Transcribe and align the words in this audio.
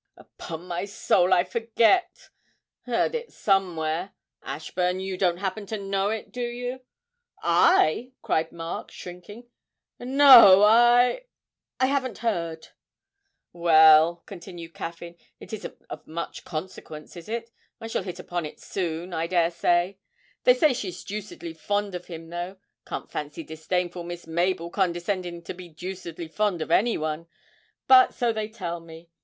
'Upon 0.17 0.63
my 0.65 0.83
soul 0.85 1.31
I 1.31 1.43
forget 1.43 2.29
heard 2.87 3.13
it 3.13 3.31
somewhere. 3.31 4.13
Ashburn, 4.41 4.99
you 4.99 5.15
don't 5.15 5.37
happen 5.37 5.67
to 5.67 5.77
know 5.77 6.09
it, 6.09 6.31
do 6.31 6.41
you?' 6.41 6.79
'I!' 7.43 8.13
cried 8.23 8.51
Mark, 8.51 8.89
shrinking; 8.89 9.47
'no, 9.99 10.63
I 10.63 11.25
I 11.79 11.85
haven't 11.85 12.17
heard.' 12.17 12.69
'Well,' 13.53 14.23
continued 14.25 14.73
Caffyn, 14.73 15.17
'it 15.39 15.53
isn't 15.53 15.77
of 15.87 16.07
much 16.07 16.45
consequence, 16.45 17.15
is 17.15 17.29
it? 17.29 17.51
I 17.79 17.85
shall 17.85 18.01
hit 18.01 18.17
upon 18.17 18.47
it 18.47 18.59
soon, 18.59 19.13
I 19.13 19.27
dare 19.27 19.51
say. 19.51 19.99
They 20.45 20.55
say 20.55 20.73
she's 20.73 21.03
deucedly 21.03 21.53
fond 21.53 21.93
of 21.93 22.07
him, 22.07 22.29
though. 22.31 22.57
Can't 22.87 23.11
fancy 23.11 23.43
disdainful 23.43 24.01
Miss 24.03 24.25
Mabel 24.25 24.71
condescending 24.71 25.43
to 25.43 25.53
be 25.53 25.69
deucedly 25.69 26.27
fond 26.27 26.63
of 26.63 26.71
any 26.71 26.97
one 26.97 27.27
but 27.85 28.15
so 28.15 28.33
they 28.33 28.49
tell 28.49 28.79
me. 28.79 29.07